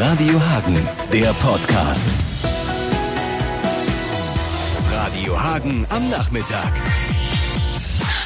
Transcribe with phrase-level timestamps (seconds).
[0.00, 0.78] Radio Hagen,
[1.12, 2.06] der Podcast.
[4.92, 6.72] Radio Hagen am Nachmittag.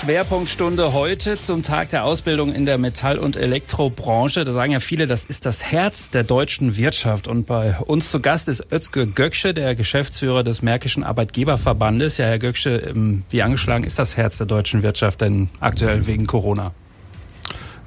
[0.03, 4.45] Schwerpunktstunde heute zum Tag der Ausbildung in der Metall- und Elektrobranche.
[4.45, 7.27] Da sagen ja viele, das ist das Herz der deutschen Wirtschaft.
[7.27, 12.18] Und bei uns zu Gast ist Özge Göcksche, der Geschäftsführer des Märkischen Arbeitgeberverbandes.
[12.18, 16.27] Ja, Herr Göcksche, ähm, wie angeschlagen ist das Herz der deutschen Wirtschaft denn aktuell wegen
[16.27, 16.75] Corona?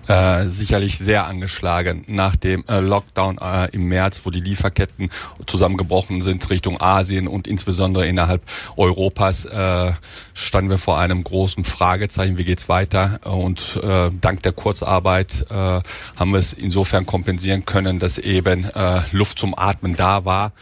[0.08, 5.10] Äh, sicherlich sehr angeschlagen nach dem äh, Lockdown äh, im März, wo die Lieferketten
[5.46, 8.41] zusammengebrochen sind Richtung Asien und insbesondere innerhalb
[8.78, 9.91] Europas äh,
[10.34, 13.20] standen wir vor einem großen Fragezeichen, wie geht's weiter?
[13.23, 19.02] Und äh, dank der Kurzarbeit äh, haben wir es insofern kompensieren können, dass eben äh,
[19.12, 20.53] Luft zum Atmen da war.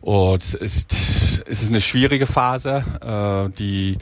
[0.00, 2.84] Und es ist, es ist eine schwierige Phase.
[3.04, 3.98] Äh, die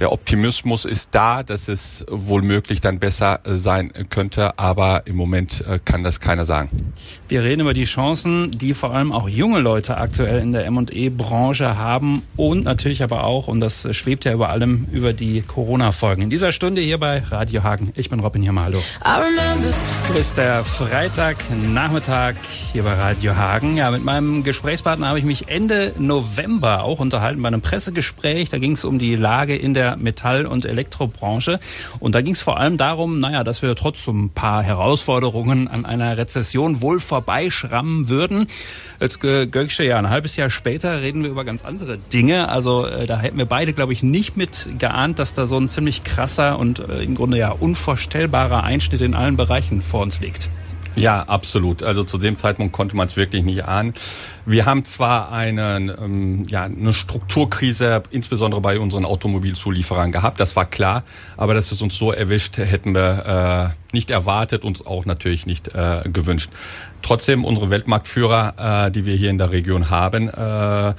[0.00, 5.14] der Optimismus ist da, dass es wohl möglich dann besser äh, sein könnte, aber im
[5.14, 6.70] Moment äh, kann das keiner sagen.
[7.28, 11.76] Wir reden über die Chancen, die vor allem auch junge Leute aktuell in der M&E-Branche
[11.76, 16.22] haben und natürlich aber auch, und das schwebt ja über allem, über die Corona-Folgen.
[16.22, 17.92] In dieser Stunde hier bei Radio Hagen.
[17.94, 18.82] Ich bin Robin Hirmer, hallo.
[20.18, 22.36] Ist der Freitagnachmittag
[22.72, 23.76] hier bei Radio Hagen.
[23.76, 28.50] Ja, mit meinem Gesprächspartner habe ich mich Ende November auch unterhalten bei einem Pressegespräch.
[28.50, 31.58] Da ging es um die Lage in der Metall- und Elektrobranche.
[31.98, 35.68] Und da ging es vor allem darum, naja, dass wir trotz so ein paar Herausforderungen
[35.68, 38.46] an einer Rezession wohl vorbeischrammen würden.
[39.00, 42.48] Jetzt Göksche, ja, ein halbes Jahr später reden wir über ganz andere Dinge.
[42.48, 45.68] Also äh, da hätten wir beide, glaube ich, nicht mit geahnt, dass da so ein
[45.68, 50.50] ziemlich krasser und äh, im Grunde ja unvorstellbarer Einschnitt in allen Bereichen vor uns liegt.
[50.96, 51.82] Ja, absolut.
[51.82, 53.94] Also zu dem Zeitpunkt konnte man es wirklich nicht ahnen.
[54.46, 60.66] Wir haben zwar einen, ähm, ja, eine Strukturkrise, insbesondere bei unseren Automobilzulieferern gehabt, das war
[60.66, 61.04] klar,
[61.36, 65.68] aber dass es uns so erwischt, hätten wir äh, nicht erwartet, uns auch natürlich nicht
[65.68, 66.50] äh, gewünscht.
[67.02, 70.94] Trotzdem, unsere Weltmarktführer, äh, die wir hier in der Region haben, äh, äh,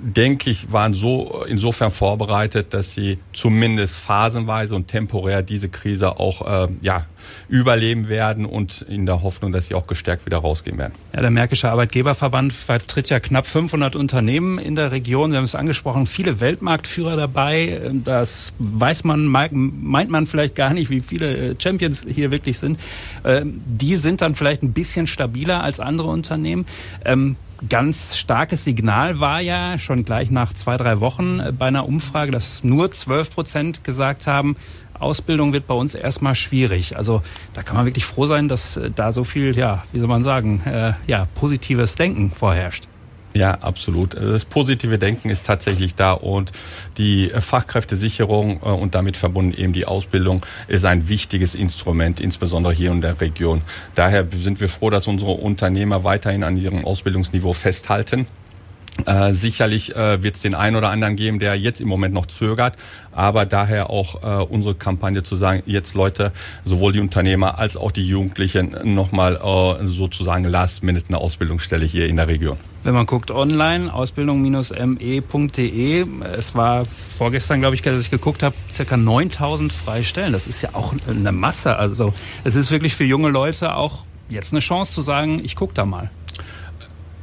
[0.00, 6.66] denke ich, waren so insofern vorbereitet, dass sie zumindest phasenweise und temporär diese Krise auch
[6.66, 7.06] äh, ja,
[7.48, 10.94] überleben werden und in der Hoffnung, dass sie auch gestärkt wieder rausgehen werden.
[11.12, 15.30] Ja, der Märkische Arbeitgeberverband vertritt ja knapp 500 Unternehmen in der Region.
[15.30, 17.80] Wir haben es angesprochen, viele Weltmarktführer dabei.
[18.04, 22.78] Das weiß man, meint man vielleicht gar nicht, wie viele äh, Champions hier wirklich sind.
[23.24, 26.66] Ähm, die sind dann vielleicht ein bisschen stabiler als andere Unternehmen.
[27.04, 27.36] Ähm,
[27.68, 32.64] ganz starkes Signal war ja schon gleich nach zwei, drei Wochen bei einer Umfrage, dass
[32.64, 34.56] nur 12 Prozent gesagt haben,
[35.00, 36.96] Ausbildung wird bei uns erstmal schwierig.
[36.96, 37.22] Also
[37.54, 40.22] da kann man wirklich froh sein, dass äh, da so viel, ja, wie soll man
[40.22, 42.86] sagen, äh, ja, positives Denken vorherrscht.
[43.32, 44.14] Ja, absolut.
[44.14, 46.50] Das positive Denken ist tatsächlich da und
[46.98, 52.90] die Fachkräftesicherung äh, und damit verbunden eben die Ausbildung ist ein wichtiges Instrument, insbesondere hier
[52.90, 53.60] in der Region.
[53.94, 58.26] Daher sind wir froh, dass unsere Unternehmer weiterhin an ihrem Ausbildungsniveau festhalten
[59.06, 62.26] äh, sicherlich äh, wird es den einen oder anderen geben, der jetzt im Moment noch
[62.26, 62.76] zögert,
[63.12, 66.32] aber daher auch äh, unsere Kampagne zu sagen, jetzt Leute,
[66.64, 72.06] sowohl die Unternehmer als auch die Jugendlichen nochmal äh, sozusagen last minute eine Ausbildungsstelle hier
[72.06, 72.56] in der Region.
[72.82, 76.06] Wenn man guckt online, ausbildung-me.de,
[76.36, 80.32] es war vorgestern, glaube ich, als ich geguckt habe, circa 9000 freie Stellen.
[80.32, 81.76] Das ist ja auch eine Masse.
[81.76, 85.74] Also es ist wirklich für junge Leute auch jetzt eine Chance zu sagen, ich gucke
[85.74, 86.10] da mal.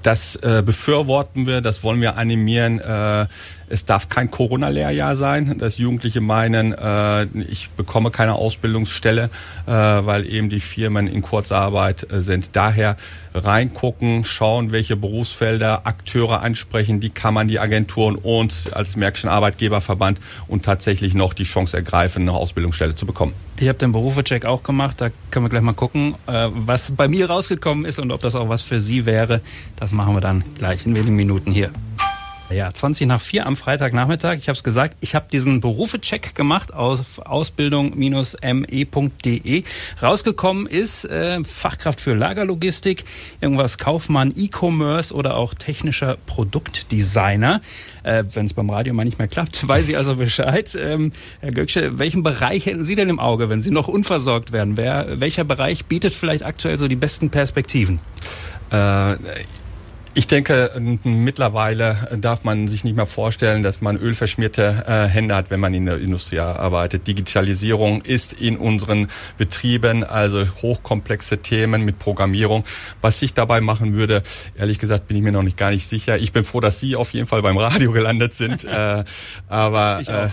[0.03, 2.79] Das äh, befürworten wir, das wollen wir animieren.
[2.79, 3.27] Äh,
[3.69, 9.29] es darf kein Corona-Lehrjahr sein, dass Jugendliche meinen, äh, ich bekomme keine Ausbildungsstelle,
[9.65, 12.55] äh, weil eben die Firmen in Kurzarbeit äh, sind.
[12.55, 12.97] Daher
[13.33, 20.63] reingucken, schauen, welche Berufsfelder Akteure ansprechen, die Kammern, die Agenturen und als Märkischen Arbeitgeberverband und
[20.63, 23.33] tatsächlich noch die Chance ergreifen, eine Ausbildungsstelle zu bekommen.
[23.59, 27.07] Ich habe den Berufecheck auch gemacht, da können wir gleich mal gucken, äh, was bei
[27.07, 29.41] mir rausgekommen ist und ob das auch was für Sie wäre.
[29.75, 31.71] Das machen wir dann gleich in wenigen Minuten hier.
[32.49, 34.37] Ja, 20 nach 4 am Freitagnachmittag.
[34.37, 39.63] Ich habe es gesagt, ich habe diesen Berufecheck gemacht auf ausbildung-me.de.
[40.01, 43.03] Rausgekommen ist äh, Fachkraft für Lagerlogistik,
[43.41, 47.59] irgendwas Kaufmann, E-Commerce oder auch technischer Produktdesigner.
[48.03, 50.73] Äh, Wenn es beim Radio mal nicht mehr klappt, weiß ich also Bescheid.
[50.81, 51.11] Ähm,
[51.41, 54.77] Herr Göcksche, welchen Bereich hätten Sie denn im Auge, wenn Sie noch unversorgt werden?
[54.77, 57.99] Wer, welcher Bereich bietet vielleicht aktuell so die besten Perspektiven?
[58.71, 59.17] Äh,
[60.17, 60.71] ich denke,
[61.03, 65.75] mittlerweile darf man sich nicht mehr vorstellen, dass man ölverschmierte äh, Hände hat, wenn man
[65.75, 67.05] in der Industrie arbeitet.
[67.05, 72.63] Digitalisierung ist in unseren Betrieben, also hochkomplexe Themen mit Programmierung.
[72.99, 74.23] Was ich dabei machen würde,
[74.57, 76.17] ehrlich gesagt, bin ich mir noch nicht gar nicht sicher.
[76.17, 78.65] Ich bin froh, dass Sie auf jeden Fall beim Radio gelandet sind.
[78.65, 79.03] äh,
[79.47, 80.31] aber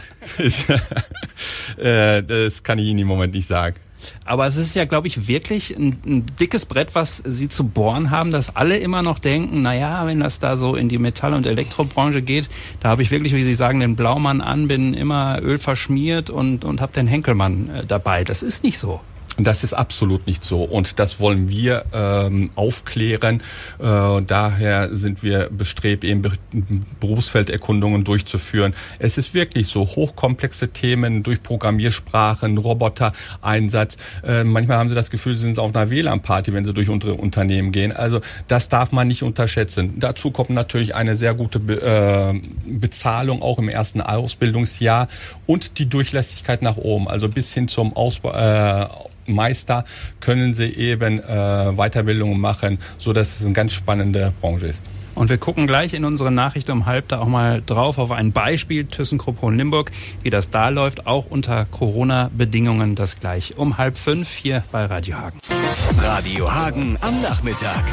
[1.79, 3.75] äh, äh, das kann ich Ihnen im Moment nicht sagen.
[4.25, 8.11] Aber es ist ja, glaube ich, wirklich ein, ein, dickes Brett, was Sie zu bohren
[8.11, 11.35] haben, dass alle immer noch denken, na ja, wenn das da so in die Metall-
[11.35, 12.49] und Elektrobranche geht,
[12.81, 16.65] da habe ich wirklich, wie Sie sagen, den Blaumann an, bin immer Öl verschmiert und,
[16.65, 18.25] und habe den Henkelmann äh, dabei.
[18.25, 19.01] Das ist nicht so.
[19.39, 23.41] Das ist absolut nicht so und das wollen wir ähm, aufklären.
[23.81, 26.23] Äh, daher sind wir bestrebt, eben
[27.01, 28.75] Berufsfelderkundungen durchzuführen.
[29.01, 33.97] Es ist wirklich so hochkomplexe Themen durch Programmiersprachen, Roboter-Einsatz.
[34.23, 37.15] Äh, manchmal haben Sie das Gefühl, Sie sind auf einer WLAN-Party, wenn Sie durch unsere
[37.15, 37.91] Unternehmen gehen.
[37.91, 39.95] Also das darf man nicht unterschätzen.
[39.99, 45.09] Dazu kommt natürlich eine sehr gute Be äh, Bezahlung auch im ersten Ausbildungsjahr
[45.47, 48.33] und die Durchlässigkeit nach oben, also bis hin zum Ausbau.
[48.33, 48.87] Äh,
[49.27, 49.85] Meister
[50.21, 54.89] können sie eben äh, Weiterbildungen machen, so dass es eine ganz spannende Branche ist.
[55.15, 58.33] Und wir gucken gleich in unsere Nachricht um halb da auch mal drauf auf ein
[58.33, 59.93] Beispiel ThyssenKrupp Hohenlimburg,
[60.23, 65.17] wie das da läuft, auch unter Corona-Bedingungen das gleich um halb fünf hier bei Radio
[65.17, 65.39] Hagen.
[66.03, 67.85] Radio Hagen am Nachmittag.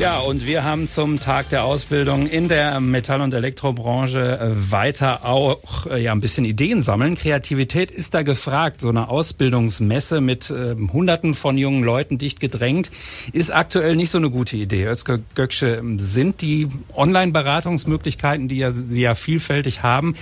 [0.00, 5.24] Ja, und wir haben zum Tag der Ausbildung in der Metall- und Elektrobranche äh, weiter
[5.24, 7.16] auch äh, ja ein bisschen Ideen sammeln.
[7.16, 8.80] Kreativität ist da gefragt.
[8.80, 12.92] So eine Ausbildungsmesse mit äh, Hunderten von jungen Leuten dicht gedrängt
[13.32, 14.86] ist aktuell nicht so eine gute Idee.
[14.86, 20.14] Özge Göksche, sind die Online-Beratungsmöglichkeiten, die ja, sie ja vielfältig haben,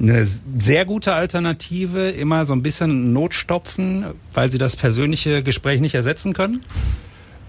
[0.00, 0.26] eine
[0.58, 6.32] sehr gute Alternative, immer so ein bisschen Notstopfen, weil sie das persönliche Gespräch nicht ersetzen
[6.32, 6.62] können?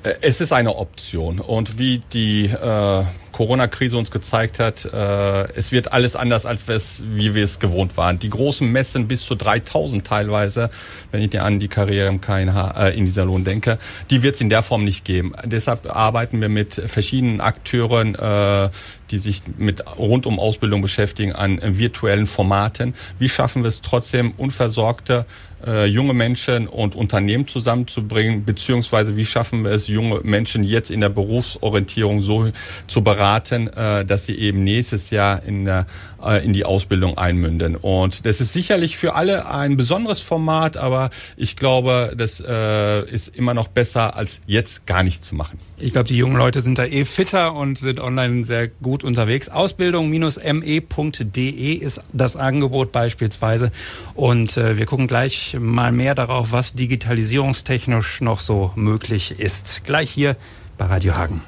[0.03, 1.39] Äh, es ist eine Option.
[1.39, 3.03] Und wie die äh,
[3.41, 8.19] Corona-Krise uns gezeigt hat, äh, es wird alles anders, als wie wir es gewohnt waren.
[8.19, 10.69] Die großen Messen bis zu 3000 teilweise,
[11.09, 13.79] wenn ich an die Karriere im KNH äh, in dieser Lohn denke,
[14.11, 15.33] die wird es in der Form nicht geben.
[15.43, 18.69] Deshalb arbeiten wir mit verschiedenen Akteuren, äh,
[19.09, 22.93] die sich mit rund um Ausbildung beschäftigen, an virtuellen Formaten.
[23.17, 25.25] Wie schaffen wir es trotzdem, unversorgte
[25.65, 31.01] äh, junge Menschen und Unternehmen zusammenzubringen, beziehungsweise wie schaffen wir es, junge Menschen jetzt in
[31.01, 32.51] der Berufsorientierung so
[32.87, 35.85] zu beraten, äh, dass sie eben nächstes Jahr in, der,
[36.23, 37.75] äh, in die Ausbildung einmünden.
[37.75, 43.35] Und das ist sicherlich für alle ein besonderes Format, aber ich glaube, das äh, ist
[43.35, 45.59] immer noch besser, als jetzt gar nicht zu machen.
[45.77, 49.49] Ich glaube, die jungen Leute sind da eh fitter und sind online sehr gut unterwegs.
[49.49, 53.71] Ausbildung-me.de ist das Angebot beispielsweise.
[54.13, 59.83] Und äh, wir gucken gleich mal mehr darauf, was digitalisierungstechnisch noch so möglich ist.
[59.85, 60.35] Gleich hier
[60.77, 61.41] bei Radio Hagen.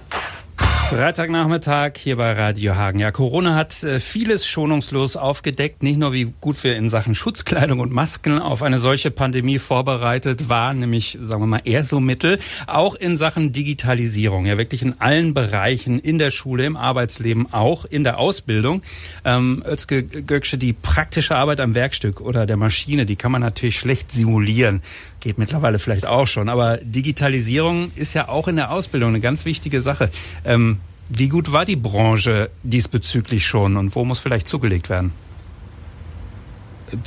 [0.94, 3.00] Freitagnachmittag hier bei Radio Hagen.
[3.00, 5.82] Ja, Corona hat äh, vieles schonungslos aufgedeckt.
[5.82, 10.50] Nicht nur, wie gut wir in Sachen Schutzkleidung und Masken auf eine solche Pandemie vorbereitet
[10.50, 12.38] waren, nämlich, sagen wir mal, eher so Mittel,
[12.68, 14.46] auch in Sachen Digitalisierung.
[14.46, 18.84] Ja, wirklich in allen Bereichen, in der Schule, im Arbeitsleben, auch in der Ausbildung.
[19.26, 23.80] Ähm, Özge Göksche, die praktische Arbeit am Werkstück oder der Maschine, die kann man natürlich
[23.80, 24.82] schlecht simulieren
[25.24, 26.50] geht mittlerweile vielleicht auch schon.
[26.50, 30.12] Aber Digitalisierung ist ja auch in der Ausbildung eine ganz wichtige Sache.
[30.44, 35.12] Ähm, wie gut war die Branche diesbezüglich schon und wo muss vielleicht zugelegt werden?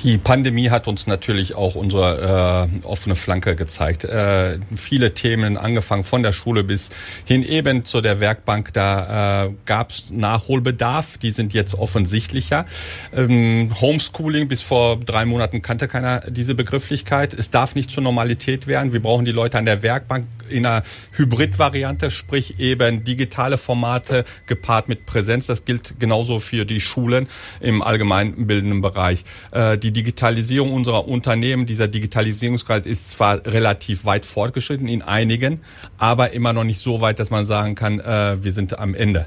[0.03, 4.05] Die Pandemie hat uns natürlich auch unsere äh, offene Flanke gezeigt.
[4.05, 6.91] Äh, viele Themen, angefangen von der Schule bis
[7.25, 12.67] hin eben zu der Werkbank, da äh, gab es Nachholbedarf, die sind jetzt offensichtlicher.
[13.15, 17.35] Ähm, Homeschooling bis vor drei Monaten kannte keiner diese Begrifflichkeit.
[17.35, 18.93] Es darf nicht zur Normalität werden.
[18.93, 24.89] Wir brauchen die Leute an der Werkbank in einer Hybridvariante, sprich eben digitale Formate gepaart
[24.89, 25.47] mit Präsenz.
[25.47, 27.29] Das gilt genauso für die Schulen
[27.61, 29.25] im allgemeinbildenden Bereich.
[29.53, 35.61] Äh, die Digitalisierung unserer Unternehmen, dieser Digitalisierungsgrad ist zwar relativ weit fortgeschritten in einigen,
[35.99, 39.27] aber immer noch nicht so weit, dass man sagen kann, äh, wir sind am Ende.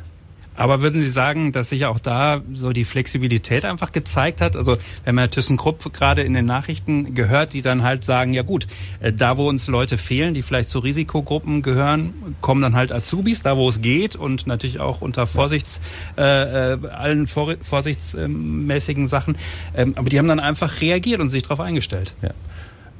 [0.60, 4.58] Aber würden Sie sagen, dass sich auch da so die Flexibilität einfach gezeigt hat?
[4.58, 4.76] Also
[5.06, 8.68] wenn man ThyssenKrupp gerade in den Nachrichten gehört, die dann halt sagen, ja gut,
[9.00, 13.42] äh, da wo uns Leute fehlen, die vielleicht zu Risikogruppen gehören, kommen dann halt Azubis,
[13.42, 15.80] da wo es geht und natürlich auch unter Vorsichts,
[16.18, 19.38] äh, äh allen vor, vorsichtsmäßigen Sachen.
[19.78, 22.16] Ähm, aber die haben dann einfach reagiert und sich darauf eingestellt.
[22.22, 22.32] Ja.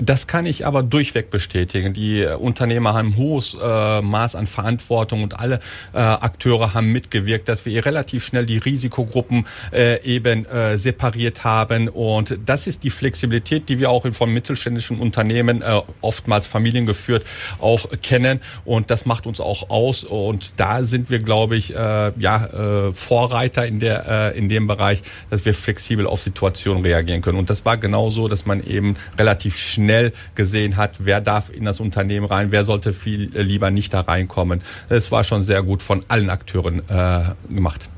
[0.02, 1.94] Das kann ich aber durchweg bestätigen.
[1.94, 5.60] Die Unternehmer haben ein hohes äh, Maß an Verantwortung und alle
[5.94, 11.90] äh, Akteure haben mitgewirkt, dass wir relativ schnell die Risikogruppen äh, eben äh, separiert haben.
[11.90, 17.26] Und das ist die Flexibilität, die wir auch von mittelständischen Unternehmen, äh, oftmals familiengeführt,
[17.60, 18.40] auch kennen.
[18.64, 20.06] Und das macht uns auch aus.
[20.06, 24.66] Und da sind wir, glaube ich, äh, ja, äh, Vorreiter in, der, äh, in dem
[24.66, 27.38] Bereich, dass wir flexibel auf Situationen reagieren können.
[27.38, 31.66] Und das war genauso, dass man eben relativ schnell schnell gesehen hat, wer darf in
[31.66, 34.62] das Unternehmen rein, wer sollte viel lieber nicht da reinkommen.
[34.88, 37.90] Es war schon sehr gut von allen Akteuren äh, gemacht.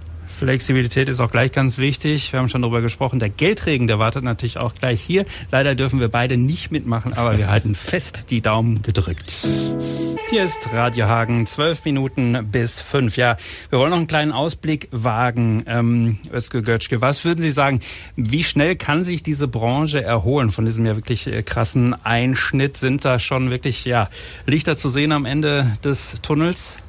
[0.41, 2.33] Flexibilität ist auch gleich ganz wichtig.
[2.33, 3.19] Wir haben schon darüber gesprochen.
[3.19, 5.24] Der Geldregen, der wartet natürlich auch gleich hier.
[5.51, 9.48] Leider dürfen wir beide nicht mitmachen, aber wir halten fest die Daumen gedrückt.
[10.31, 13.17] Hier ist Radio Hagen, zwölf Minuten bis fünf.
[13.17, 13.38] Ja,
[13.69, 15.63] wir wollen noch einen kleinen Ausblick wagen.
[15.67, 17.79] Ähm, Özge Götschke, was würden Sie sagen,
[18.15, 22.77] wie schnell kann sich diese Branche erholen von diesem ja wirklich äh, krassen Einschnitt?
[22.77, 24.10] Sind da schon wirklich ja,
[24.48, 26.79] Lichter zu sehen am Ende des Tunnels?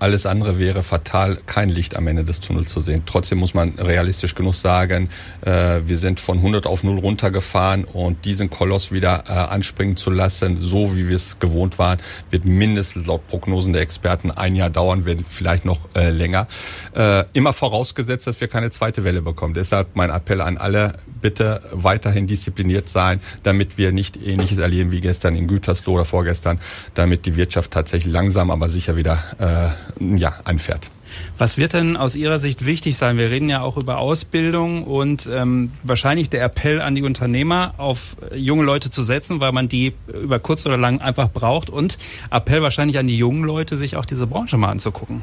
[0.00, 3.02] Alles andere wäre fatal, kein Licht am Ende des Tunnels zu sehen.
[3.04, 5.10] Trotzdem muss man realistisch genug sagen,
[5.42, 10.10] äh, wir sind von 100 auf 0 runtergefahren und diesen Koloss wieder äh, anspringen zu
[10.10, 11.98] lassen, so wie wir es gewohnt waren,
[12.30, 16.46] wird mindestens laut Prognosen der Experten ein Jahr dauern, wird vielleicht noch äh, länger.
[16.94, 19.52] Äh, immer vorausgesetzt, dass wir keine zweite Welle bekommen.
[19.52, 25.02] Deshalb mein Appell an alle, bitte weiterhin diszipliniert sein, damit wir nicht Ähnliches erleben wie
[25.02, 26.58] gestern in Gütersloh oder vorgestern,
[26.94, 30.90] damit die Wirtschaft tatsächlich langsam, aber sicher wieder äh, ja, anfährt.
[31.38, 33.18] Was wird denn aus Ihrer Sicht wichtig sein?
[33.18, 38.16] Wir reden ja auch über Ausbildung und ähm, wahrscheinlich der Appell an die Unternehmer, auf
[38.34, 41.98] junge Leute zu setzen, weil man die über kurz oder lang einfach braucht und
[42.30, 45.22] Appell wahrscheinlich an die jungen Leute, sich auch diese Branche mal anzugucken.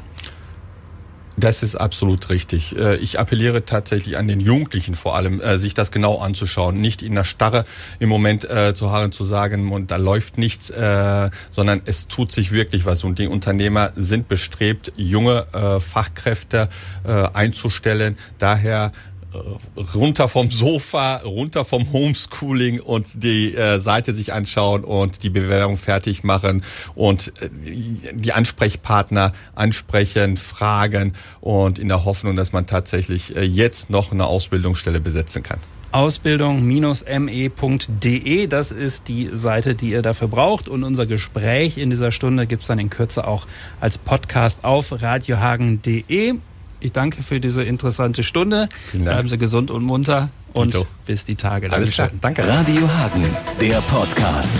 [1.38, 2.76] Das ist absolut richtig.
[2.76, 7.00] Äh, ich appelliere tatsächlich an den Jugendlichen vor allem, äh, sich das genau anzuschauen, nicht
[7.00, 7.64] in der Starre
[8.00, 10.72] im Moment äh, zu harren, zu sagen, da läuft nichts,
[11.50, 13.04] sondern es tut sich wirklich was.
[13.04, 15.46] Und die Unternehmer sind bestrebt, junge
[15.80, 16.68] Fachkräfte
[17.04, 18.16] einzustellen.
[18.38, 18.92] Daher
[19.94, 25.76] runter vom Sofa, runter vom Homeschooling und die äh, Seite sich anschauen und die Bewerbung
[25.76, 26.62] fertig machen
[26.94, 27.50] und äh,
[28.12, 34.26] die Ansprechpartner ansprechen, fragen und in der Hoffnung, dass man tatsächlich äh, jetzt noch eine
[34.26, 35.58] Ausbildungsstelle besetzen kann.
[35.90, 40.68] Ausbildung-me.de, das ist die Seite, die ihr dafür braucht.
[40.68, 43.46] Und unser Gespräch in dieser Stunde gibt's dann in Kürze auch
[43.80, 46.34] als Podcast auf radiohagen.de.
[46.80, 48.68] Ich danke für diese interessante Stunde.
[48.92, 50.86] Bleiben Sie gesund und munter und Tito.
[51.06, 51.72] bis die Tage.
[51.72, 52.10] Alles klar.
[52.20, 52.46] Danke.
[52.46, 53.24] Radio Hagen,
[53.60, 54.54] der Podcast.